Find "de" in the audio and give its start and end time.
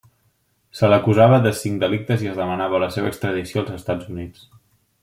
1.43-1.51